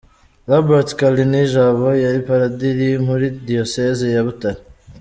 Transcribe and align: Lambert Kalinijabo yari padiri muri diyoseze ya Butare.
Lambert 0.49 0.89
Kalinijabo 0.99 1.87
yari 2.03 2.19
padiri 2.27 2.87
muri 3.07 3.25
diyoseze 3.47 4.05
ya 4.15 4.21
Butare. 4.27 4.61